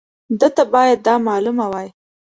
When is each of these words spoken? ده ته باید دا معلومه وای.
ده 0.39 0.47
ته 0.55 0.63
باید 0.73 0.99
دا 1.07 1.13
معلومه 1.27 1.65
وای. 1.71 1.87